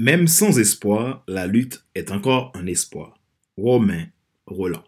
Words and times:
Même 0.00 0.28
sans 0.28 0.60
espoir, 0.60 1.24
la 1.26 1.48
lutte 1.48 1.84
est 1.96 2.12
encore 2.12 2.52
un 2.54 2.66
espoir. 2.66 3.18
Romain 3.56 4.04
Roland. 4.46 4.84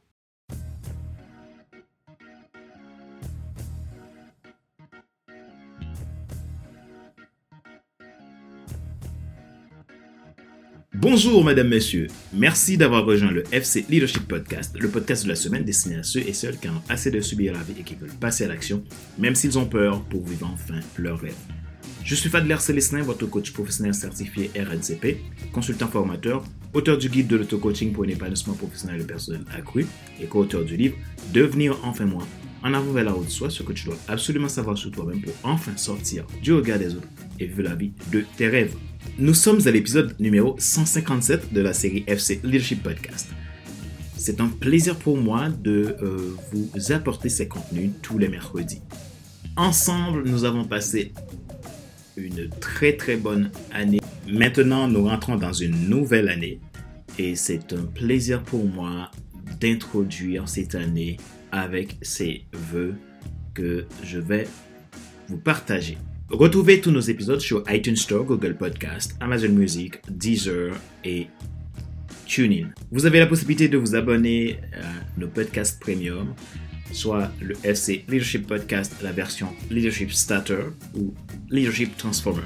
Bonjour 10.94 11.44
mesdames, 11.44 11.66
messieurs. 11.66 12.06
Merci 12.32 12.76
d'avoir 12.76 13.04
rejoint 13.04 13.32
le 13.32 13.42
FC 13.52 13.84
Leadership 13.88 14.28
Podcast, 14.28 14.76
le 14.78 14.88
podcast 14.88 15.24
de 15.24 15.30
la 15.30 15.34
semaine 15.34 15.64
destiné 15.64 15.96
à 15.96 16.04
ceux 16.04 16.20
et 16.20 16.32
celles 16.32 16.60
qui 16.60 16.68
ont 16.68 16.82
assez 16.88 17.10
de 17.10 17.20
subir 17.20 17.54
la 17.54 17.64
vie 17.64 17.80
et 17.80 17.82
qui 17.82 17.96
veulent 17.96 18.14
passer 18.20 18.44
à 18.44 18.48
l'action, 18.48 18.84
même 19.18 19.34
s'ils 19.34 19.58
ont 19.58 19.66
peur 19.66 20.04
pour 20.04 20.24
vivre 20.24 20.48
enfin 20.52 20.78
leur 20.96 21.18
rêve. 21.18 21.34
Je 22.10 22.16
suis 22.16 22.28
Fadler 22.28 22.56
Célestin, 22.58 23.02
votre 23.02 23.24
coach 23.26 23.52
professionnel 23.52 23.94
certifié 23.94 24.50
RNCP, 24.56 25.18
consultant 25.52 25.86
formateur, 25.86 26.42
auteur 26.74 26.98
du 26.98 27.08
guide 27.08 27.28
de 27.28 27.36
l'auto-coaching 27.36 27.92
pour 27.92 28.02
un 28.02 28.08
épanouissement 28.08 28.54
professionnel 28.54 29.02
et 29.02 29.04
personnel 29.04 29.42
accru 29.56 29.86
et 30.20 30.26
co-auteur 30.26 30.64
du 30.64 30.76
livre 30.76 30.96
Devenir 31.32 31.78
enfin 31.84 32.06
moi, 32.06 32.26
en 32.64 32.74
avant 32.74 32.90
vers 32.90 33.04
la 33.04 33.12
de 33.12 33.28
soi, 33.28 33.48
ce 33.48 33.62
que 33.62 33.72
tu 33.72 33.84
dois 33.84 33.96
absolument 34.08 34.48
savoir 34.48 34.76
sur 34.76 34.90
toi-même 34.90 35.20
pour 35.20 35.32
enfin 35.44 35.76
sortir 35.76 36.26
du 36.42 36.52
regard 36.52 36.80
des 36.80 36.96
autres 36.96 37.06
et 37.38 37.46
vivre 37.46 37.62
la 37.62 37.76
vie 37.76 37.92
de 38.10 38.24
tes 38.36 38.48
rêves. 38.48 38.74
Nous 39.16 39.34
sommes 39.34 39.60
à 39.68 39.70
l'épisode 39.70 40.16
numéro 40.18 40.56
157 40.58 41.52
de 41.52 41.60
la 41.60 41.72
série 41.72 42.02
FC 42.08 42.40
Leadership 42.42 42.82
Podcast. 42.82 43.28
C'est 44.16 44.40
un 44.40 44.48
plaisir 44.48 44.96
pour 44.96 45.16
moi 45.16 45.48
de 45.48 45.94
euh, 46.02 46.34
vous 46.50 46.90
apporter 46.90 47.28
ces 47.28 47.46
contenus 47.46 47.92
tous 48.02 48.18
les 48.18 48.26
mercredis. 48.26 48.82
Ensemble, 49.56 50.22
nous 50.26 50.44
avons 50.44 50.64
passé 50.64 51.12
une 52.20 52.48
très 52.60 52.96
très 52.96 53.16
bonne 53.16 53.50
année. 53.72 54.00
Maintenant, 54.28 54.88
nous 54.88 55.04
rentrons 55.04 55.36
dans 55.36 55.52
une 55.52 55.88
nouvelle 55.88 56.28
année 56.28 56.60
et 57.18 57.34
c'est 57.34 57.72
un 57.72 57.82
plaisir 57.82 58.42
pour 58.42 58.64
moi 58.64 59.10
d'introduire 59.60 60.48
cette 60.48 60.74
année 60.74 61.16
avec 61.52 61.96
ces 62.02 62.44
vœux 62.52 62.94
que 63.54 63.86
je 64.04 64.18
vais 64.18 64.46
vous 65.28 65.38
partager. 65.38 65.98
Retrouvez 66.30 66.80
tous 66.80 66.92
nos 66.92 67.00
épisodes 67.00 67.40
sur 67.40 67.64
iTunes 67.68 67.96
Store, 67.96 68.24
Google 68.24 68.56
Podcast, 68.56 69.16
Amazon 69.20 69.48
Music, 69.48 70.00
Deezer 70.08 70.74
et 71.04 71.26
TuneIn. 72.26 72.68
Vous 72.92 73.06
avez 73.06 73.18
la 73.18 73.26
possibilité 73.26 73.68
de 73.68 73.76
vous 73.76 73.96
abonner 73.96 74.58
à 74.72 75.18
nos 75.20 75.26
podcasts 75.26 75.80
premium, 75.80 76.34
soit 76.92 77.30
le 77.40 77.54
FC 77.64 78.04
Leadership 78.08 78.46
Podcast, 78.46 78.96
la 79.02 79.12
version 79.12 79.48
Leadership 79.70 80.12
Starter 80.12 80.64
ou 80.94 81.14
Leadership 81.50 81.96
Transformer. 81.96 82.42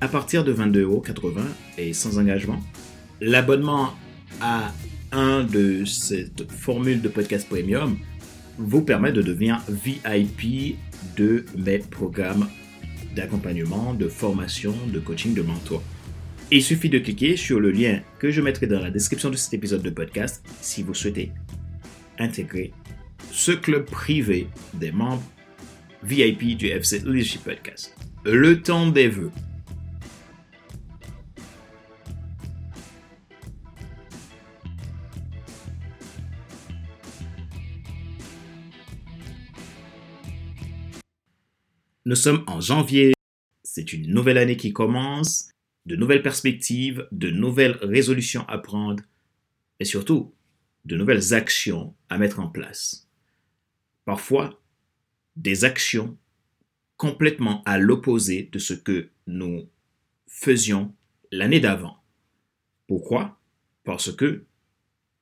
À 0.00 0.08
partir 0.08 0.44
de 0.44 0.52
22,80€ 0.52 1.40
et 1.78 1.92
sans 1.92 2.18
engagement, 2.18 2.60
l'abonnement 3.20 3.94
à 4.40 4.72
un 5.12 5.44
de 5.44 5.84
cette 5.84 6.50
formule 6.50 7.02
de 7.02 7.08
podcast 7.08 7.48
premium 7.48 7.96
vous 8.58 8.82
permet 8.82 9.12
de 9.12 9.22
devenir 9.22 9.60
VIP 9.68 10.76
de 11.16 11.44
mes 11.56 11.78
programmes 11.78 12.48
d'accompagnement, 13.14 13.94
de 13.94 14.08
formation, 14.08 14.74
de 14.92 14.98
coaching, 14.98 15.34
de 15.34 15.42
mentor. 15.42 15.82
Il 16.50 16.62
suffit 16.62 16.88
de 16.88 16.98
cliquer 16.98 17.36
sur 17.36 17.60
le 17.60 17.70
lien 17.70 18.00
que 18.18 18.30
je 18.30 18.40
mettrai 18.40 18.66
dans 18.66 18.80
la 18.80 18.90
description 18.90 19.30
de 19.30 19.36
cet 19.36 19.54
épisode 19.54 19.82
de 19.82 19.90
podcast 19.90 20.44
si 20.60 20.82
vous 20.82 20.94
souhaitez 20.94 21.32
intégrer 22.18 22.72
ce 23.32 23.50
club 23.50 23.86
privé 23.86 24.46
des 24.74 24.92
membres 24.92 25.22
VIP 26.02 26.54
du 26.58 26.66
FC 26.66 26.98
Leadership 26.98 27.42
Podcast. 27.44 27.96
Le 28.24 28.60
temps 28.60 28.88
des 28.88 29.08
vœux. 29.08 29.32
Nous 42.04 42.16
sommes 42.16 42.44
en 42.46 42.60
janvier, 42.60 43.14
c'est 43.64 43.94
une 43.94 44.12
nouvelle 44.12 44.36
année 44.36 44.58
qui 44.58 44.74
commence, 44.74 45.48
de 45.86 45.96
nouvelles 45.96 46.22
perspectives, 46.22 47.08
de 47.12 47.30
nouvelles 47.30 47.78
résolutions 47.80 48.46
à 48.46 48.58
prendre 48.58 49.02
et 49.80 49.86
surtout 49.86 50.34
de 50.84 50.96
nouvelles 50.96 51.32
actions 51.32 51.94
à 52.10 52.18
mettre 52.18 52.38
en 52.38 52.48
place. 52.48 53.08
Parfois, 54.04 54.60
des 55.36 55.64
actions 55.64 56.16
complètement 56.96 57.62
à 57.64 57.78
l'opposé 57.78 58.48
de 58.52 58.58
ce 58.58 58.74
que 58.74 59.08
nous 59.26 59.68
faisions 60.26 60.94
l'année 61.30 61.60
d'avant. 61.60 62.02
Pourquoi? 62.86 63.38
Parce 63.84 64.12
que 64.12 64.44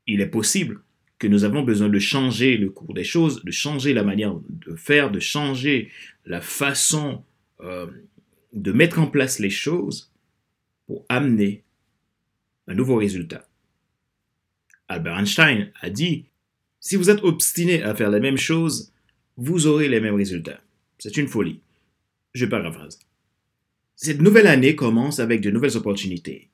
il 0.06 0.20
est 0.20 0.26
possible 0.26 0.82
que 1.18 1.26
nous 1.26 1.44
avons 1.44 1.62
besoin 1.62 1.88
de 1.88 1.98
changer 1.98 2.56
le 2.56 2.70
cours 2.70 2.94
des 2.94 3.04
choses, 3.04 3.44
de 3.44 3.50
changer 3.50 3.92
la 3.92 4.02
manière 4.02 4.34
de 4.34 4.74
faire, 4.74 5.10
de 5.10 5.20
changer 5.20 5.90
la 6.24 6.40
façon 6.40 7.24
euh, 7.60 7.86
de 8.52 8.72
mettre 8.72 8.98
en 8.98 9.06
place 9.06 9.38
les 9.38 9.50
choses 9.50 10.10
pour 10.86 11.04
amener 11.08 11.62
un 12.66 12.74
nouveau 12.74 12.96
résultat. 12.96 13.46
Albert 14.88 15.18
Einstein 15.18 15.70
a 15.80 15.90
dit, 15.90 16.29
si 16.80 16.96
vous 16.96 17.10
êtes 17.10 17.22
obstiné 17.22 17.82
à 17.82 17.94
faire 17.94 18.10
les 18.10 18.20
mêmes 18.20 18.38
choses, 18.38 18.92
vous 19.36 19.66
aurez 19.66 19.88
les 19.88 20.00
mêmes 20.00 20.14
résultats. 20.14 20.60
C'est 20.98 21.16
une 21.16 21.28
folie. 21.28 21.60
Je 22.34 22.46
paraphrase. 22.46 22.98
Cette 23.96 24.20
nouvelle 24.20 24.46
année 24.46 24.74
commence 24.74 25.20
avec 25.20 25.42
de 25.42 25.50
nouvelles 25.50 25.76
opportunités. 25.76 26.48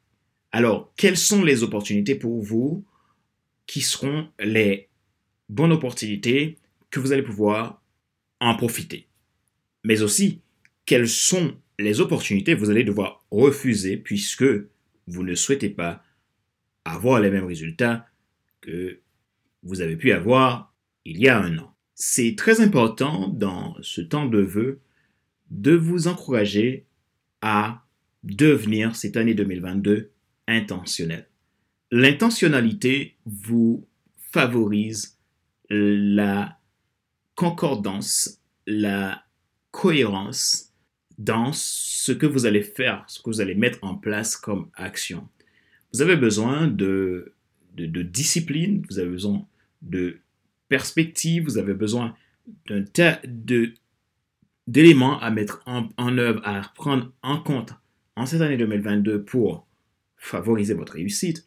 Alors, 0.50 0.92
quelles 0.96 1.16
sont 1.16 1.44
les 1.44 1.62
opportunités 1.62 2.16
pour 2.16 2.42
vous 2.42 2.84
qui 3.66 3.80
seront 3.80 4.28
les 4.40 4.88
bonnes 5.48 5.72
opportunités 5.72 6.58
que 6.90 6.98
vous 6.98 7.12
allez 7.12 7.22
pouvoir 7.22 7.82
en 8.40 8.56
profiter? 8.56 9.06
Mais 9.84 10.02
aussi, 10.02 10.40
quelles 10.86 11.08
sont 11.08 11.56
les 11.78 12.00
opportunités 12.00 12.54
que 12.54 12.58
vous 12.58 12.70
allez 12.70 12.84
devoir 12.84 13.24
refuser 13.30 13.96
puisque 13.96 14.44
vous 15.06 15.22
ne 15.22 15.34
souhaitez 15.34 15.68
pas 15.68 16.02
avoir 16.84 17.20
les 17.20 17.30
mêmes 17.30 17.46
résultats 17.46 18.06
que 18.60 19.00
vous 19.66 19.80
avez 19.80 19.96
pu 19.96 20.12
avoir 20.12 20.74
il 21.04 21.18
y 21.18 21.28
a 21.28 21.38
un 21.38 21.58
an. 21.58 21.74
C'est 21.94 22.34
très 22.36 22.60
important 22.60 23.28
dans 23.28 23.76
ce 23.82 24.00
temps 24.00 24.26
de 24.26 24.38
vœux 24.38 24.80
de 25.50 25.72
vous 25.72 26.08
encourager 26.08 26.86
à 27.42 27.84
devenir 28.22 28.96
cette 28.96 29.16
année 29.16 29.34
2022 29.34 30.10
intentionnelle. 30.48 31.28
L'intentionnalité 31.90 33.16
vous 33.24 33.86
favorise 34.32 35.18
la 35.70 36.58
concordance, 37.34 38.40
la 38.66 39.22
cohérence 39.70 40.72
dans 41.18 41.52
ce 41.52 42.12
que 42.12 42.26
vous 42.26 42.46
allez 42.46 42.62
faire, 42.62 43.04
ce 43.06 43.20
que 43.20 43.30
vous 43.30 43.40
allez 43.40 43.54
mettre 43.54 43.78
en 43.82 43.94
place 43.94 44.36
comme 44.36 44.68
action. 44.74 45.28
Vous 45.92 46.02
avez 46.02 46.16
besoin 46.16 46.66
de, 46.66 47.32
de, 47.74 48.02
discipline, 48.02 48.84
vous 48.88 48.98
avez 48.98 49.10
besoin 49.10 49.46
de 49.88 50.18
perspective, 50.68 51.44
vous 51.44 51.58
avez 51.58 51.74
besoin 51.74 52.14
d'un 52.68 52.82
tas 52.82 53.20
d'éléments 54.66 55.20
à 55.20 55.30
mettre 55.30 55.62
en, 55.66 55.88
en 55.96 56.18
œuvre, 56.18 56.40
à 56.44 56.60
prendre 56.74 57.12
en 57.22 57.38
compte 57.40 57.72
en 58.16 58.26
cette 58.26 58.40
année 58.40 58.56
2022 58.56 59.22
pour 59.22 59.66
favoriser 60.16 60.74
votre 60.74 60.94
réussite. 60.94 61.46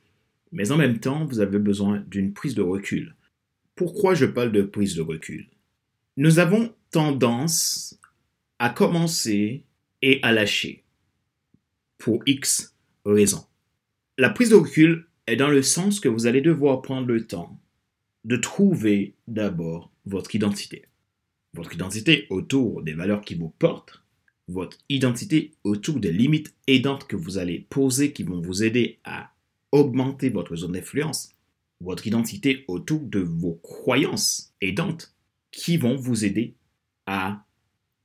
Mais 0.52 0.72
en 0.72 0.78
même 0.78 1.00
temps, 1.00 1.26
vous 1.26 1.40
avez 1.40 1.60
besoin 1.60 2.04
d'une 2.08 2.34
prise 2.34 2.56
de 2.56 2.62
recul. 2.62 3.16
Pourquoi 3.76 4.14
je 4.14 4.26
parle 4.26 4.52
de 4.52 4.62
prise 4.62 4.96
de 4.96 5.02
recul? 5.02 5.48
Nous 6.18 6.40
avons 6.40 6.74
tendance 6.92 8.00
à 8.58 8.70
commencer 8.70 9.64
et 10.02 10.20
à 10.24 10.32
lâcher 10.32 10.84
pour 11.98 12.22
X 12.26 12.76
raisons. 13.06 13.46
La 14.18 14.30
prise 14.30 14.50
de 14.50 14.56
recul 14.56 15.08
est 15.28 15.36
dans 15.36 15.50
le 15.50 15.62
sens 15.62 16.00
que 16.00 16.10
vous 16.10 16.28
allez 16.28 16.42
devoir 16.42 16.82
prendre 16.82 17.08
le 17.08 17.26
temps 17.26 17.60
de 18.26 18.36
trouver 18.36 19.16
d'abord 19.28 19.92
votre 20.06 20.36
identité. 20.36 20.86
Votre 21.54 21.74
identité 21.74 22.28
autour 22.30 22.84
des 22.84 22.94
valeurs 22.94 23.22
qui 23.22 23.36
vous 23.36 23.50
portent, 23.50 24.04
votre 24.48 24.78
identité 24.90 25.52
autour 25.64 26.00
des 26.00 26.12
limites 26.12 26.54
aidantes 26.68 27.08
que 27.08 27.16
vous 27.16 27.38
allez 27.38 27.60
poser 27.70 28.14
qui 28.14 28.24
vont 28.24 28.42
vous 28.42 28.64
aider 28.64 29.00
à 29.04 29.32
augmenter 29.72 30.30
votre 30.30 30.56
zone 30.56 30.74
d'influence, 30.74 31.32
votre 31.82 32.08
identité 32.08 32.66
autour 32.68 33.02
de 33.02 33.20
vos 33.20 33.56
croyances 33.56 34.54
aidantes 34.62 35.14
qui 35.52 35.78
vont 35.78 35.96
vous 35.96 36.26
aider 36.26 36.56
à 37.06 37.46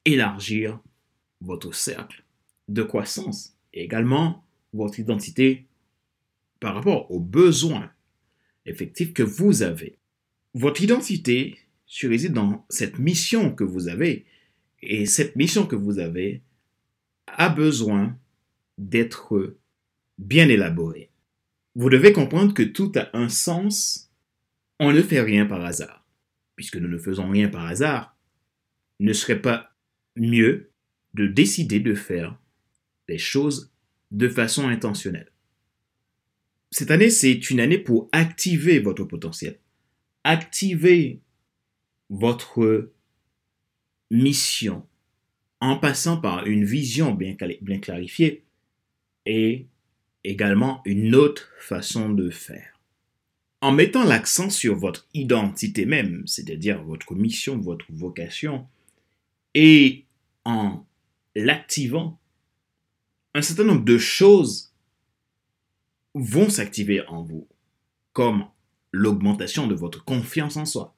élargir 0.04 0.80
votre 1.40 1.74
cercle 1.74 2.24
de 2.68 2.82
croissance 2.82 3.56
et 3.72 3.82
également 3.84 4.44
votre 4.72 5.00
identité 5.00 5.66
par 6.60 6.74
rapport 6.74 7.10
aux 7.10 7.20
besoins 7.20 7.90
effectifs 8.66 9.12
que 9.12 9.22
vous 9.22 9.62
avez. 9.62 9.98
Votre 10.54 10.82
identité 10.82 11.58
se 11.86 12.06
réside 12.06 12.32
dans 12.32 12.64
cette 12.68 12.98
mission 12.98 13.54
que 13.54 13.64
vous 13.64 13.88
avez 13.88 14.24
et 14.82 15.06
cette 15.06 15.36
mission 15.36 15.66
que 15.66 15.76
vous 15.76 15.98
avez 15.98 16.42
a 17.26 17.48
besoin 17.48 18.16
d'être 18.78 19.56
bien 20.18 20.48
élaboré. 20.48 21.10
Vous 21.74 21.90
devez 21.90 22.12
comprendre 22.12 22.54
que 22.54 22.62
tout 22.62 22.92
a 22.94 23.16
un 23.16 23.28
sens. 23.28 24.10
On 24.78 24.92
ne 24.92 25.02
fait 25.02 25.20
rien 25.20 25.46
par 25.46 25.64
hasard. 25.64 26.06
Puisque 26.56 26.76
nous 26.76 26.88
ne 26.88 26.98
faisons 26.98 27.28
rien 27.28 27.48
par 27.48 27.66
hasard, 27.66 28.16
ne 29.00 29.12
serait 29.12 29.42
pas 29.42 29.72
mieux 30.16 30.70
de 31.14 31.26
décider 31.26 31.80
de 31.80 31.94
faire 31.94 32.38
les 33.08 33.18
choses 33.18 33.72
de 34.12 34.28
façon 34.28 34.68
intentionnelle. 34.68 35.32
Cette 36.70 36.90
année, 36.90 37.10
c'est 37.10 37.50
une 37.50 37.60
année 37.60 37.78
pour 37.78 38.08
activer 38.12 38.78
votre 38.78 39.04
potentiel, 39.04 39.58
activer 40.24 41.20
votre 42.10 42.90
mission 44.10 44.86
en 45.60 45.76
passant 45.78 46.20
par 46.20 46.46
une 46.46 46.64
vision 46.64 47.14
bien, 47.14 47.36
bien 47.62 47.78
clarifiée 47.78 48.44
et 49.26 49.66
également 50.24 50.82
une 50.84 51.14
autre 51.14 51.50
façon 51.58 52.10
de 52.10 52.30
faire. 52.30 52.80
En 53.60 53.72
mettant 53.72 54.04
l'accent 54.04 54.50
sur 54.50 54.76
votre 54.76 55.06
identité 55.14 55.86
même, 55.86 56.26
c'est-à-dire 56.26 56.82
votre 56.82 57.14
mission, 57.14 57.58
votre 57.58 57.86
vocation, 57.90 58.66
et 59.54 60.04
en 60.44 60.84
l'activant, 61.34 62.18
un 63.34 63.42
certain 63.42 63.64
nombre 63.64 63.84
de 63.84 63.98
choses 63.98 64.72
vont 66.14 66.50
s'activer 66.50 67.06
en 67.08 67.22
vous, 67.22 67.48
comme 68.12 68.46
l'augmentation 68.94 69.66
de 69.66 69.74
votre 69.74 70.04
confiance 70.04 70.56
en 70.56 70.64
soi. 70.64 70.96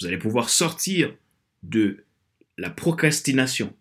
Vous 0.00 0.06
allez 0.06 0.18
pouvoir 0.18 0.50
sortir 0.50 1.14
de 1.62 2.04
la 2.58 2.70
procrastination. 2.70 3.72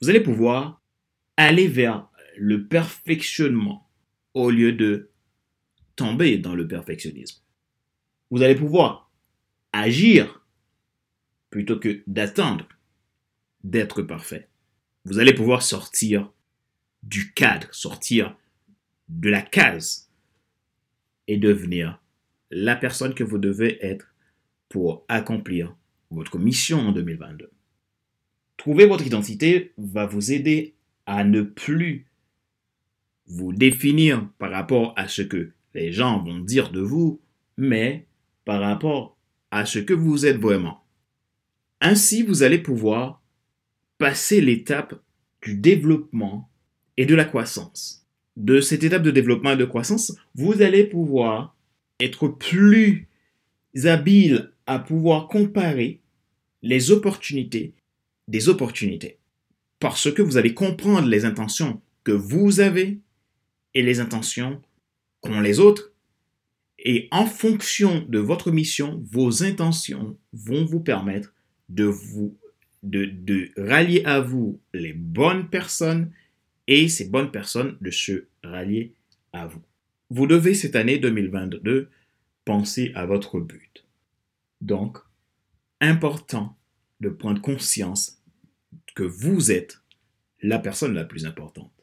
Vous 0.00 0.08
allez 0.08 0.20
pouvoir 0.20 0.80
aller 1.36 1.68
vers 1.68 2.08
le 2.38 2.66
perfectionnement 2.66 3.90
au 4.32 4.50
lieu 4.50 4.72
de 4.72 5.10
tomber 5.94 6.38
dans 6.38 6.54
le 6.54 6.66
perfectionnisme. 6.66 7.42
Vous 8.30 8.42
allez 8.42 8.54
pouvoir 8.54 9.10
agir 9.74 10.42
plutôt 11.50 11.78
que 11.78 12.02
d'attendre 12.06 12.66
d'être 13.62 14.00
parfait. 14.00 14.48
Vous 15.04 15.18
allez 15.18 15.34
pouvoir 15.34 15.62
sortir 15.62 16.32
du 17.02 17.34
cadre, 17.34 17.68
sortir 17.72 18.36
de 19.08 19.28
la 19.28 19.42
case 19.42 20.09
et 21.30 21.36
devenir 21.36 22.02
la 22.50 22.74
personne 22.74 23.14
que 23.14 23.22
vous 23.22 23.38
devez 23.38 23.78
être 23.86 24.12
pour 24.68 25.04
accomplir 25.06 25.76
votre 26.10 26.40
mission 26.40 26.80
en 26.80 26.90
2022. 26.90 27.52
Trouver 28.56 28.84
votre 28.84 29.06
identité 29.06 29.72
va 29.78 30.06
vous 30.06 30.32
aider 30.32 30.74
à 31.06 31.22
ne 31.22 31.42
plus 31.42 32.08
vous 33.28 33.52
définir 33.52 34.28
par 34.38 34.50
rapport 34.50 34.92
à 34.96 35.06
ce 35.06 35.22
que 35.22 35.52
les 35.72 35.92
gens 35.92 36.20
vont 36.20 36.40
dire 36.40 36.72
de 36.72 36.80
vous, 36.80 37.20
mais 37.56 38.08
par 38.44 38.60
rapport 38.60 39.16
à 39.52 39.66
ce 39.66 39.78
que 39.78 39.94
vous 39.94 40.26
êtes 40.26 40.38
vraiment. 40.38 40.82
Ainsi, 41.80 42.24
vous 42.24 42.42
allez 42.42 42.58
pouvoir 42.58 43.22
passer 43.98 44.40
l'étape 44.40 45.00
du 45.42 45.54
développement 45.54 46.50
et 46.96 47.06
de 47.06 47.14
la 47.14 47.24
croissance. 47.24 47.99
De 48.40 48.62
cette 48.62 48.84
étape 48.84 49.02
de 49.02 49.10
développement 49.10 49.52
et 49.52 49.56
de 49.58 49.66
croissance, 49.66 50.16
vous 50.34 50.62
allez 50.62 50.84
pouvoir 50.84 51.54
être 52.00 52.26
plus 52.26 53.06
habile 53.84 54.50
à 54.66 54.78
pouvoir 54.78 55.28
comparer 55.28 56.00
les 56.62 56.90
opportunités 56.90 57.74
des 58.28 58.48
opportunités. 58.48 59.18
Parce 59.78 60.10
que 60.10 60.22
vous 60.22 60.38
allez 60.38 60.54
comprendre 60.54 61.06
les 61.06 61.26
intentions 61.26 61.82
que 62.02 62.12
vous 62.12 62.60
avez 62.60 63.00
et 63.74 63.82
les 63.82 64.00
intentions 64.00 64.62
qu'ont 65.20 65.42
les 65.42 65.60
autres. 65.60 65.92
Et 66.78 67.08
en 67.10 67.26
fonction 67.26 68.06
de 68.08 68.18
votre 68.18 68.50
mission, 68.50 69.04
vos 69.12 69.42
intentions 69.42 70.16
vont 70.32 70.64
vous 70.64 70.80
permettre 70.80 71.34
de 71.68 71.84
vous 71.84 72.34
de, 72.82 73.04
de 73.04 73.50
rallier 73.58 74.02
à 74.06 74.20
vous 74.20 74.58
les 74.72 74.94
bonnes 74.94 75.50
personnes 75.50 76.10
et 76.66 76.88
ces 76.88 77.10
bonnes 77.10 77.30
personnes 77.30 77.76
de 77.82 77.90
se 77.90 78.29
rallier 78.50 78.94
à 79.32 79.46
vous. 79.46 79.62
Vous 80.10 80.26
devez 80.26 80.54
cette 80.54 80.76
année 80.76 80.98
2022 80.98 81.88
penser 82.44 82.92
à 82.94 83.06
votre 83.06 83.40
but. 83.40 83.86
Donc, 84.60 84.98
important 85.80 86.56
de 87.00 87.08
prendre 87.08 87.40
conscience 87.40 88.22
que 88.94 89.02
vous 89.02 89.50
êtes 89.50 89.80
la 90.42 90.58
personne 90.58 90.94
la 90.94 91.04
plus 91.04 91.26
importante 91.26 91.80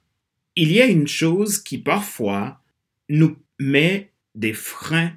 il 0.57 0.71
y 0.71 0.81
a 0.81 0.87
une 0.87 1.07
chose 1.07 1.59
qui 1.59 1.77
parfois 1.77 2.59
nous 3.09 3.37
met 3.59 4.11
des 4.33 4.53
freins 4.53 5.13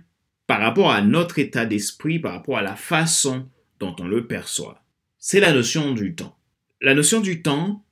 par 0.47 0.61
rapport 0.61 0.91
à 0.91 1.01
notre 1.01 1.39
état 1.39 1.65
d'esprit, 1.65 2.19
par 2.19 2.33
rapport 2.33 2.59
à 2.59 2.63
la 2.63 2.77
façon 2.77 3.49
dont 3.79 3.97
on 3.99 4.07
le 4.07 4.27
perçoit. 4.27 4.85
C'est 5.19 5.41
la 5.41 5.55
notion 5.55 5.95
du 5.95 6.15
temps. 6.15 6.39
La 6.83 6.95
notion 6.95 7.21
du 7.21 7.41
temps 7.41 7.83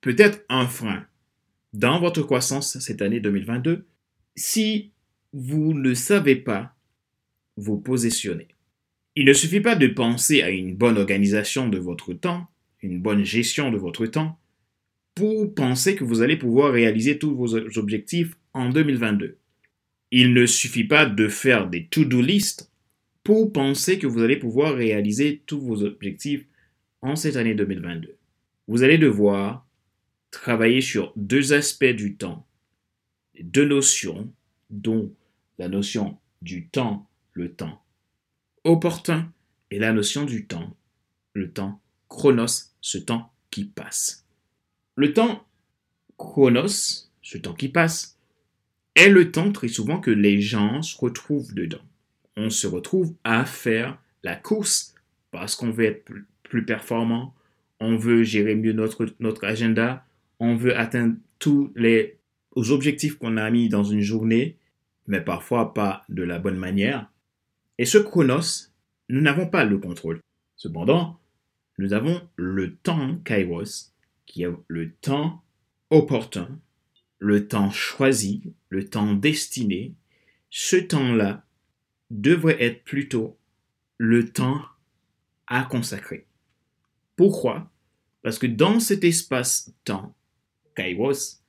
peut 0.00 0.16
être 0.18 0.44
un 0.48 0.66
frein 0.66 1.06
dans 1.72 2.00
votre 2.00 2.22
croissance 2.22 2.78
cette 2.78 3.02
année 3.02 3.20
2022 3.20 3.86
si 4.36 4.92
vous 5.32 5.74
ne 5.74 5.94
savez 5.94 6.36
pas 6.36 6.74
vous 7.56 7.78
positionner. 7.78 8.48
Il 9.14 9.26
ne 9.26 9.32
suffit 9.32 9.60
pas 9.60 9.74
de 9.74 9.86
penser 9.86 10.42
à 10.42 10.50
une 10.50 10.74
bonne 10.74 10.96
organisation 10.96 11.68
de 11.68 11.78
votre 11.78 12.14
temps, 12.14 12.48
une 12.80 13.00
bonne 13.00 13.24
gestion 13.24 13.70
de 13.70 13.76
votre 13.76 14.06
temps, 14.06 14.38
pour 15.14 15.54
penser 15.54 15.94
que 15.94 16.04
vous 16.04 16.22
allez 16.22 16.36
pouvoir 16.36 16.72
réaliser 16.72 17.18
tous 17.18 17.34
vos 17.34 17.54
objectifs 17.78 18.34
en 18.54 18.70
2022. 18.70 19.36
Il 20.10 20.32
ne 20.32 20.46
suffit 20.46 20.84
pas 20.84 21.04
de 21.04 21.28
faire 21.28 21.68
des 21.68 21.86
to-do 21.86 22.22
list 22.22 22.70
pour 23.22 23.52
penser 23.52 23.98
que 23.98 24.06
vous 24.06 24.20
allez 24.20 24.36
pouvoir 24.36 24.74
réaliser 24.74 25.42
tous 25.46 25.60
vos 25.60 25.82
objectifs 25.82 26.46
en 27.02 27.16
cette 27.16 27.36
année 27.36 27.54
2022. 27.54 28.16
Vous 28.68 28.82
allez 28.82 28.98
devoir 28.98 29.66
travailler 30.32 30.80
sur 30.80 31.12
deux 31.14 31.52
aspects 31.52 31.84
du 31.84 32.16
temps, 32.16 32.44
deux 33.40 33.66
notions, 33.66 34.32
dont 34.70 35.14
la 35.58 35.68
notion 35.68 36.18
du 36.40 36.66
temps, 36.66 37.08
le 37.34 37.52
temps 37.52 37.84
opportun, 38.64 39.30
et 39.70 39.78
la 39.78 39.92
notion 39.92 40.24
du 40.24 40.46
temps, 40.46 40.76
le 41.32 41.50
temps 41.50 41.80
chronos, 42.08 42.74
ce 42.80 42.98
temps 42.98 43.32
qui 43.50 43.64
passe. 43.64 44.26
Le 44.96 45.12
temps 45.14 45.46
chronos, 46.18 47.10
ce 47.22 47.38
temps 47.38 47.54
qui 47.54 47.68
passe, 47.68 48.18
est 48.94 49.08
le 49.08 49.32
temps 49.32 49.50
très 49.52 49.68
souvent 49.68 49.98
que 49.98 50.10
les 50.10 50.40
gens 50.40 50.82
se 50.82 50.98
retrouvent 50.98 51.54
dedans. 51.54 51.80
On 52.36 52.50
se 52.50 52.66
retrouve 52.66 53.14
à 53.24 53.44
faire 53.44 53.98
la 54.22 54.36
course 54.36 54.94
parce 55.30 55.56
qu'on 55.56 55.70
veut 55.70 55.86
être 55.86 56.04
plus 56.42 56.64
performant, 56.66 57.34
on 57.80 57.96
veut 57.96 58.22
gérer 58.22 58.54
mieux 58.54 58.74
notre, 58.74 59.06
notre 59.20 59.44
agenda, 59.44 60.04
on 60.42 60.56
veut 60.56 60.76
atteindre 60.76 61.14
tous 61.38 61.72
les 61.76 62.18
objectifs 62.56 63.16
qu'on 63.16 63.36
a 63.36 63.48
mis 63.48 63.68
dans 63.68 63.84
une 63.84 64.00
journée, 64.00 64.58
mais 65.06 65.20
parfois 65.20 65.72
pas 65.72 66.04
de 66.08 66.24
la 66.24 66.40
bonne 66.40 66.56
manière. 66.56 67.08
Et 67.78 67.84
ce 67.84 67.98
chronos, 67.98 68.72
nous 69.08 69.20
n'avons 69.20 69.46
pas 69.46 69.64
le 69.64 69.78
contrôle. 69.78 70.20
Cependant, 70.56 71.20
nous 71.78 71.92
avons 71.92 72.20
le 72.34 72.74
temps 72.74 73.18
kairos 73.24 73.92
qui 74.26 74.44
a 74.44 74.50
le 74.66 74.90
temps 74.90 75.44
opportun, 75.90 76.58
le 77.20 77.46
temps 77.46 77.70
choisi, 77.70 78.42
le 78.68 78.88
temps 78.88 79.14
destiné, 79.14 79.94
ce 80.50 80.74
temps-là 80.74 81.46
devrait 82.10 82.60
être 82.60 82.82
plutôt 82.82 83.38
le 83.96 84.28
temps 84.28 84.60
à 85.46 85.62
consacrer. 85.62 86.26
Pourquoi? 87.14 87.70
Parce 88.22 88.40
que 88.40 88.48
dans 88.48 88.80
cet 88.80 89.04
espace-temps, 89.04 90.16
Kairos, 90.74 91.42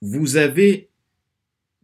vous 0.00 0.36
avez 0.36 0.88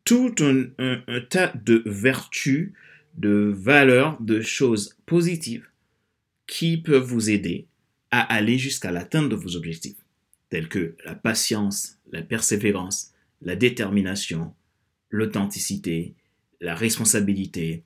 tout 0.05 0.35
un, 0.41 0.65
un, 0.79 1.21
tas 1.29 1.53
de 1.65 1.83
vertus, 1.87 2.73
de 3.15 3.53
valeurs, 3.55 4.21
de 4.21 4.41
choses 4.41 4.97
positives 5.07 5.69
qui 6.47 6.79
peuvent 6.79 7.05
vous 7.05 7.31
aider 7.31 7.67
à 8.11 8.21
aller 8.21 8.59
jusqu'à 8.59 8.91
l'atteinte 8.91 9.29
de 9.29 9.35
vos 9.35 9.57
objectifs 9.57 10.03
tels 10.49 10.69
que 10.69 10.97
la 11.05 11.15
patience, 11.15 11.99
la 12.11 12.23
persévérance, 12.23 13.13
la 13.43 13.55
détermination, 13.55 14.55
l'authenticité, 15.11 16.15
la 16.61 16.75
responsabilité, 16.75 17.85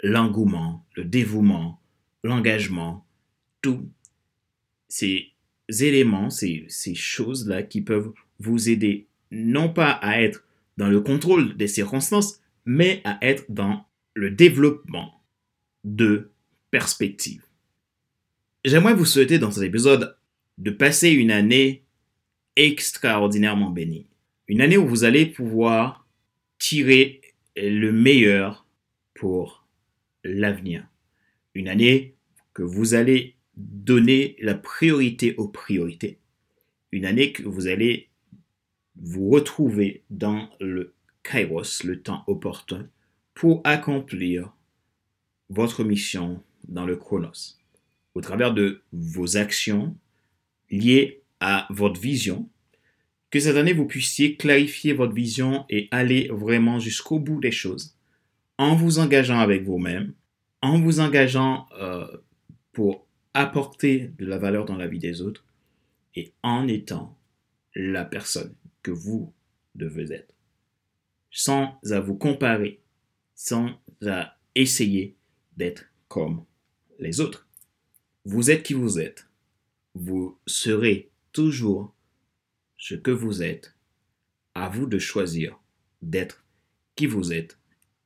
l'engouement, 0.00 0.84
le 0.94 1.04
dévouement, 1.04 1.80
l'engagement, 2.22 3.04
tous 3.60 3.88
ces 4.88 5.32
éléments, 5.68 6.30
ces, 6.30 6.64
ces 6.68 6.94
choses-là 6.94 7.62
qui 7.62 7.80
peuvent 7.80 8.12
vous 8.38 8.68
aider 8.68 9.06
non 9.30 9.68
pas 9.68 9.90
à 9.90 10.20
être 10.20 10.44
dans 10.76 10.88
le 10.88 11.00
contrôle 11.00 11.56
des 11.56 11.68
circonstances, 11.68 12.40
mais 12.64 13.00
à 13.04 13.18
être 13.22 13.44
dans 13.48 13.86
le 14.14 14.30
développement 14.30 15.22
de 15.84 16.30
perspectives. 16.70 17.44
J'aimerais 18.64 18.94
vous 18.94 19.04
souhaiter 19.04 19.38
dans 19.38 19.50
cet 19.50 19.64
épisode 19.64 20.16
de 20.58 20.70
passer 20.70 21.10
une 21.10 21.30
année 21.30 21.84
extraordinairement 22.56 23.70
bénie, 23.70 24.06
Une 24.46 24.60
année 24.60 24.76
où 24.76 24.86
vous 24.86 25.04
allez 25.04 25.26
pouvoir 25.26 26.06
tirer 26.58 27.20
le 27.56 27.90
meilleur 27.90 28.66
pour 29.14 29.66
l'avenir. 30.24 30.86
Une 31.54 31.68
année 31.68 32.14
que 32.54 32.62
vous 32.62 32.94
allez 32.94 33.36
donner 33.56 34.36
la 34.40 34.54
priorité 34.54 35.34
aux 35.36 35.48
priorités. 35.48 36.18
Une 36.90 37.04
année 37.04 37.32
que 37.32 37.42
vous 37.42 37.66
allez 37.66 38.08
vous 38.96 39.30
retrouver 39.30 40.02
dans 40.10 40.50
le 40.60 40.94
kairos, 41.22 41.84
le 41.84 42.02
temps 42.02 42.24
opportun, 42.26 42.88
pour 43.34 43.60
accomplir 43.64 44.52
votre 45.48 45.84
mission 45.84 46.42
dans 46.68 46.86
le 46.86 46.96
chronos, 46.96 47.58
au 48.14 48.20
travers 48.20 48.52
de 48.54 48.82
vos 48.92 49.36
actions 49.36 49.96
liées 50.70 51.22
à 51.40 51.66
votre 51.70 52.00
vision, 52.00 52.48
que 53.30 53.40
cette 53.40 53.56
année 53.56 53.72
vous 53.72 53.86
puissiez 53.86 54.36
clarifier 54.36 54.92
votre 54.92 55.14
vision 55.14 55.64
et 55.70 55.88
aller 55.90 56.28
vraiment 56.28 56.78
jusqu'au 56.78 57.18
bout 57.18 57.40
des 57.40 57.50
choses, 57.50 57.96
en 58.58 58.74
vous 58.74 58.98
engageant 58.98 59.38
avec 59.38 59.62
vous-même, 59.62 60.14
en 60.60 60.78
vous 60.78 61.00
engageant 61.00 61.66
euh, 61.78 62.06
pour 62.72 63.01
apporter 63.34 64.08
de 64.18 64.26
la 64.26 64.38
valeur 64.38 64.64
dans 64.64 64.76
la 64.76 64.86
vie 64.86 64.98
des 64.98 65.22
autres 65.22 65.44
et 66.14 66.32
en 66.42 66.68
étant 66.68 67.18
la 67.74 68.04
personne 68.04 68.54
que 68.82 68.90
vous 68.90 69.32
devez 69.74 70.12
être, 70.12 70.34
sans 71.30 71.78
à 71.90 72.00
vous 72.00 72.16
comparer, 72.16 72.82
sans 73.34 73.70
à 74.06 74.36
essayer 74.54 75.16
d'être 75.56 75.84
comme 76.08 76.44
les 76.98 77.20
autres. 77.20 77.48
Vous 78.24 78.50
êtes 78.50 78.62
qui 78.62 78.74
vous 78.74 79.00
êtes. 79.00 79.26
Vous 79.94 80.38
serez 80.46 81.10
toujours 81.32 81.94
ce 82.76 82.94
que 82.94 83.10
vous 83.10 83.42
êtes. 83.42 83.74
À 84.54 84.68
vous 84.68 84.86
de 84.86 84.98
choisir 84.98 85.58
d'être 86.02 86.44
qui 86.94 87.06
vous 87.06 87.32
êtes 87.32 87.58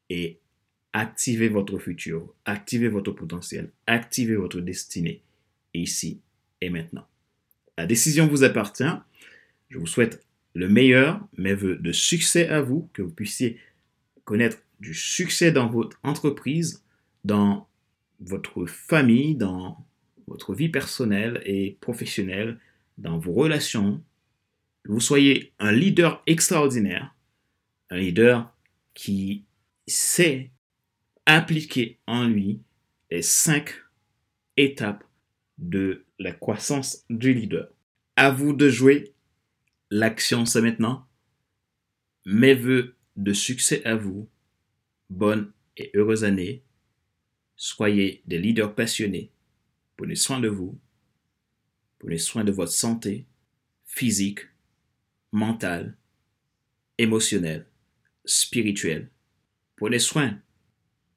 et 0.08 0.40
activez 0.96 1.50
votre 1.50 1.78
futur, 1.78 2.32
activez 2.46 2.88
votre 2.88 3.12
potentiel, 3.12 3.70
activez 3.86 4.34
votre 4.34 4.60
destinée 4.60 5.20
ici 5.74 6.22
et 6.62 6.70
maintenant. 6.70 7.06
La 7.76 7.84
décision 7.84 8.26
vous 8.26 8.44
appartient. 8.44 8.96
Je 9.68 9.78
vous 9.78 9.86
souhaite 9.86 10.24
le 10.54 10.70
meilleur, 10.70 11.20
mes 11.36 11.52
voeux 11.52 11.76
de 11.76 11.92
succès 11.92 12.48
à 12.48 12.62
vous, 12.62 12.88
que 12.94 13.02
vous 13.02 13.10
puissiez 13.10 13.60
connaître 14.24 14.56
du 14.80 14.94
succès 14.94 15.52
dans 15.52 15.68
votre 15.68 16.00
entreprise, 16.02 16.82
dans 17.24 17.68
votre 18.20 18.64
famille, 18.64 19.34
dans 19.34 19.84
votre 20.26 20.54
vie 20.54 20.70
personnelle 20.70 21.42
et 21.44 21.76
professionnelle, 21.82 22.58
dans 22.96 23.18
vos 23.18 23.34
relations, 23.34 24.02
vous 24.86 25.00
soyez 25.00 25.52
un 25.58 25.72
leader 25.72 26.22
extraordinaire, 26.26 27.14
un 27.90 27.98
leader 27.98 28.50
qui 28.94 29.44
sait 29.86 30.52
appliquer 31.26 31.98
en 32.06 32.24
lui 32.24 32.62
les 33.10 33.22
cinq 33.22 33.74
étapes 34.56 35.04
de 35.58 36.04
la 36.18 36.32
croissance 36.32 37.04
du 37.10 37.34
leader. 37.34 37.68
À 38.16 38.30
vous 38.30 38.52
de 38.52 38.68
jouer. 38.68 39.12
L'action, 39.90 40.46
c'est 40.46 40.62
maintenant. 40.62 41.06
Mes 42.24 42.54
voeux 42.54 42.96
de 43.16 43.32
succès 43.32 43.84
à 43.84 43.96
vous. 43.96 44.28
Bonne 45.10 45.52
et 45.76 45.90
heureuse 45.94 46.24
année. 46.24 46.62
Soyez 47.56 48.22
des 48.26 48.38
leaders 48.38 48.74
passionnés. 48.74 49.30
Prenez 49.96 50.16
soin 50.16 50.40
de 50.40 50.48
vous. 50.48 50.78
Prenez 51.98 52.18
soin 52.18 52.44
de 52.44 52.52
votre 52.52 52.72
santé 52.72 53.26
physique, 53.84 54.40
mentale, 55.32 55.96
émotionnelle, 56.98 57.66
spirituelle. 58.24 59.10
Prenez 59.76 59.98
soin 59.98 60.40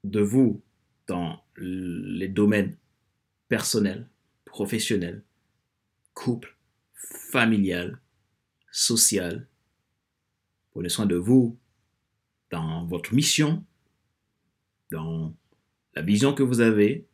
de 0.04 0.20
vous 0.20 0.62
dans 1.06 1.42
les 1.56 2.28
domaines 2.28 2.76
personnels, 3.48 4.08
professionnels, 4.44 5.24
couple, 6.14 6.56
familial, 7.30 8.00
social. 8.70 9.46
Prenez 10.70 10.88
soin 10.88 11.06
de 11.06 11.16
vous 11.16 11.58
dans 12.50 12.86
votre 12.86 13.14
mission, 13.14 13.64
dans 14.90 15.34
la 15.94 16.02
vision 16.02 16.34
que 16.34 16.42
vous 16.42 16.60
avez. 16.60 17.06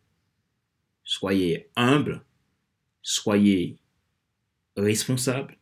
Soyez 1.05 1.71
humble, 1.77 2.25
soyez 3.03 3.79
responsable. 4.77 5.59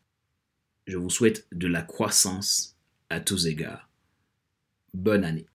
Je 0.87 0.97
vous 0.97 1.11
souhaite 1.11 1.47
de 1.53 1.67
la 1.67 1.83
croissance 1.83 2.77
à 3.11 3.21
tous 3.21 3.47
égards. 3.47 3.89
Bonne 4.93 5.25
année. 5.25 5.47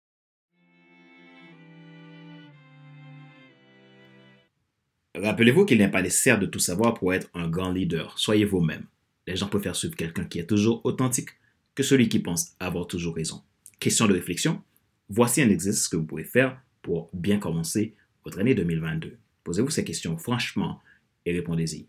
Rappelez-vous 5.22 5.66
qu'il 5.66 5.80
n'est 5.80 5.92
pas 5.92 6.02
nécessaire 6.02 6.40
de 6.40 6.46
tout 6.46 6.60
savoir 6.60 6.94
pour 6.94 7.14
être 7.14 7.30
un 7.34 7.50
grand 7.50 7.72
leader. 7.72 8.18
Soyez 8.18 8.46
vous-même. 8.46 8.86
Les 9.28 9.36
gens 9.36 9.48
préfèrent 9.48 9.76
suivre 9.76 9.96
quelqu'un 9.96 10.24
qui 10.24 10.40
est 10.40 10.48
toujours 10.48 10.82
authentique 10.86 11.30
que 11.76 11.84
celui 11.84 12.10
qui 12.10 12.20
pense 12.20 12.56
avoir 12.60 12.88
toujours 12.88 13.16
raison. 13.16 13.44
Question 13.80 14.08
de 14.08 14.14
réflexion. 14.14 14.62
Voici 15.10 15.42
un 15.42 15.50
exercice 15.50 15.88
que 15.88 15.98
vous 15.98 16.06
pouvez 16.06 16.24
faire 16.24 16.62
pour 16.82 17.10
bien 17.14 17.38
commencer 17.38 17.96
votre 18.24 18.40
année 18.40 18.56
2022. 18.56 19.18
Posez-vous 19.44 19.70
ces 19.70 19.84
questions 19.84 20.18
franchement 20.18 20.80
et 21.26 21.34
répondez-y. 21.34 21.88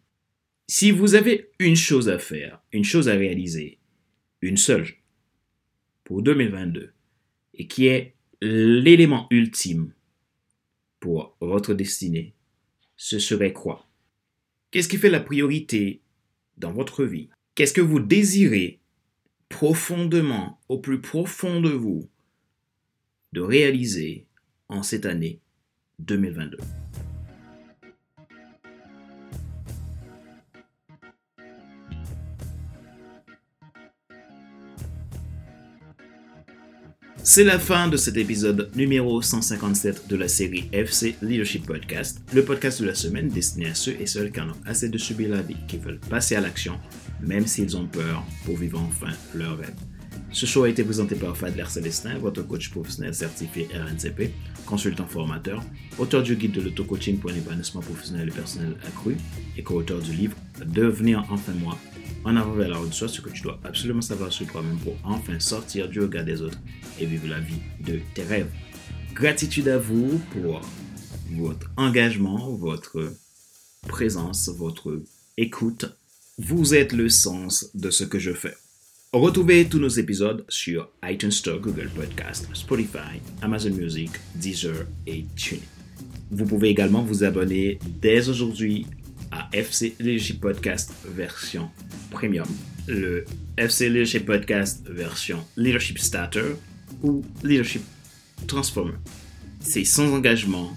Si 0.69 0.91
vous 0.91 1.15
avez 1.15 1.51
une 1.59 1.77
chose 1.77 2.09
à 2.09 2.19
faire, 2.19 2.61
une 2.73 2.85
chose 2.85 3.09
à 3.09 3.15
réaliser, 3.15 3.79
une 4.41 4.57
seule 4.57 4.87
pour 6.05 6.23
2022, 6.23 6.93
et 7.55 7.67
qui 7.67 7.87
est 7.87 8.15
l'élément 8.41 9.27
ultime 9.31 9.93
pour 10.99 11.37
votre 11.41 11.75
destinée, 11.75 12.35
ce 13.03 13.19
serait 13.19 13.55
quoi? 13.55 13.89
Qu'est-ce 14.71 14.87
qui 14.87 14.99
fait 14.99 15.09
la 15.09 15.21
priorité 15.21 16.03
dans 16.59 16.71
votre 16.71 17.07
vie? 17.07 17.31
Qu'est-ce 17.55 17.73
que 17.73 17.81
vous 17.81 17.99
désirez 17.99 18.79
profondément, 19.49 20.61
au 20.69 20.79
plus 20.79 21.01
profond 21.01 21.63
de 21.63 21.71
vous, 21.71 22.11
de 23.33 23.41
réaliser 23.41 24.27
en 24.69 24.83
cette 24.83 25.07
année 25.07 25.41
2022 26.01 26.59
C'est 37.23 37.45
la 37.45 37.59
fin 37.59 37.87
de 37.89 37.99
cet 37.99 38.17
épisode 38.17 38.71
numéro 38.75 39.21
157 39.21 40.09
de 40.09 40.17
la 40.17 40.27
série 40.27 40.69
FC 40.73 41.17
Leadership 41.21 41.67
Podcast, 41.67 42.23
le 42.33 42.43
podcast 42.45 42.81
de 42.81 42.87
la 42.87 42.95
semaine 42.95 43.29
destiné 43.29 43.67
à 43.67 43.75
ceux 43.75 43.95
et 44.01 44.07
celles 44.07 44.33
qui 44.33 44.41
en 44.41 44.49
ont 44.49 44.57
assez 44.65 44.89
de 44.89 44.97
subir 44.97 45.29
la 45.29 45.43
vie, 45.43 45.57
qui 45.69 45.77
veulent 45.77 46.01
passer 46.09 46.35
à 46.35 46.41
l'action, 46.41 46.81
même 47.21 47.47
s'ils 47.47 47.77
ont 47.77 47.87
peur, 47.87 48.25
pour 48.47 48.57
vivre 48.57 48.81
enfin 48.81 49.13
leur 49.35 49.59
rêve. 49.59 49.75
Ce 50.33 50.47
show 50.47 50.65
a 50.65 50.71
été 50.71 50.83
présenté 50.83 51.15
par 51.15 51.37
Fadler 51.37 51.65
Célestin, 51.69 52.19
votre 52.19 52.43
coach 52.43 52.71
professionnel 52.71 53.15
certifié 53.15 53.69
RNCP, 53.75 54.31
consultant 54.65 55.07
formateur, 55.07 55.63
auteur 55.99 56.23
du 56.23 56.37
guide 56.37 56.53
de 56.53 56.63
l'auto-coaching 56.63 57.19
pour 57.19 57.31
un 57.31 57.35
épanouissement 57.35 57.83
professionnel 57.83 58.29
et 58.29 58.33
personnel 58.33 58.77
accru 58.87 59.17
et 59.59 59.63
co-auteur 59.63 60.01
du 60.01 60.13
livre 60.13 60.37
Devenir 60.65 61.27
enfin 61.31 61.53
moi 61.53 61.77
en 62.25 62.37
avant 62.37 62.53
vers 62.53 62.69
la 62.69 62.77
route 62.77 62.93
soit 62.93 63.09
ce 63.09 63.21
que 63.21 63.31
tu 63.31 63.43
dois 63.43 63.59
absolument 63.65 64.03
savoir 64.03 64.33
sur 64.33 64.47
toi-même 64.47 64.77
pour 64.79 64.95
enfin 65.05 65.39
sortir 65.41 65.89
du 65.89 66.01
regard 66.01 66.25
des 66.25 66.43
autres 66.43 66.59
et 67.01 67.07
vivre 67.07 67.29
la 67.29 67.41
vie 67.41 67.61
de 67.81 68.01
tes 68.15 68.23
rêves. 68.23 68.51
Gratitude 69.15 69.69
à 69.69 69.79
vous 69.79 70.21
pour 70.33 70.61
votre 71.33 71.71
engagement, 71.77 72.55
votre 72.55 73.13
présence, 73.89 74.49
votre 74.49 75.03
écoute. 75.37 75.87
Vous 76.39 76.75
êtes 76.75 76.93
le 76.93 77.09
sens 77.09 77.71
de 77.75 77.91
ce 77.91 78.05
que 78.05 78.19
je 78.19 78.33
fais. 78.33 78.55
Retrouvez 79.13 79.67
tous 79.69 79.81
nos 79.81 79.89
épisodes 79.89 80.45
sur 80.49 80.89
iTunes 81.05 81.33
Store, 81.33 81.59
Google 81.59 81.91
Podcast, 81.95 82.49
Spotify, 82.55 83.21
Amazon 83.43 83.71
Music, 83.71 84.11
Deezer 84.37 84.87
et 85.07 85.25
TuneIn. 85.35 85.63
Vous 86.31 86.47
pouvez 86.47 86.69
également 86.69 87.03
vous 87.03 87.25
abonner 87.25 87.81
dès 88.01 88.29
aujourd'hui 88.29 88.87
à 89.33 89.49
FC 89.53 89.97
Leadership 89.99 90.41
Podcast 90.41 90.93
version 91.05 91.71
premium, 92.11 92.47
le 92.87 93.25
FC 93.57 93.89
Leadership 93.89 94.27
Podcast 94.27 94.89
version 94.89 95.45
Leadership 95.57 95.99
Starter 95.99 96.55
ou 97.03 97.25
Leadership 97.43 97.83
Transformer. 98.47 98.95
C'est 99.61 99.85
sans 99.85 100.13
engagement 100.13 100.77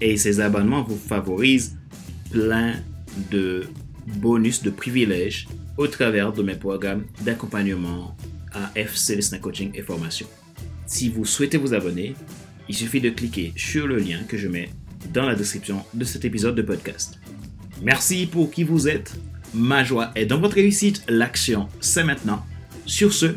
et 0.00 0.16
ces 0.16 0.40
abonnements 0.40 0.82
vous 0.82 0.96
favorisent 0.98 1.76
plein 2.30 2.74
de 3.30 3.64
bonus, 4.06 4.62
de 4.62 4.70
privilèges 4.70 5.48
au 5.76 5.86
travers 5.86 6.32
de 6.32 6.42
mes 6.42 6.54
programmes 6.54 7.04
d'accompagnement 7.22 8.16
à 8.52 8.70
FC 8.74 9.16
Listening 9.16 9.40
Coaching 9.40 9.70
et 9.74 9.82
Formation. 9.82 10.26
Si 10.86 11.08
vous 11.08 11.24
souhaitez 11.24 11.58
vous 11.58 11.74
abonner, 11.74 12.14
il 12.68 12.74
suffit 12.74 13.00
de 13.00 13.10
cliquer 13.10 13.52
sur 13.56 13.86
le 13.86 13.98
lien 13.98 14.22
que 14.26 14.36
je 14.36 14.48
mets 14.48 14.70
dans 15.12 15.26
la 15.26 15.34
description 15.34 15.84
de 15.94 16.04
cet 16.04 16.24
épisode 16.24 16.54
de 16.54 16.62
podcast. 16.62 17.18
Merci 17.82 18.26
pour 18.26 18.50
qui 18.50 18.64
vous 18.64 18.88
êtes. 18.88 19.14
Ma 19.54 19.84
joie 19.84 20.10
est 20.14 20.26
dans 20.26 20.40
votre 20.40 20.56
réussite. 20.56 21.02
L'action, 21.08 21.68
c'est 21.80 22.04
maintenant. 22.04 22.44
Sur 22.86 23.12
ce, 23.12 23.36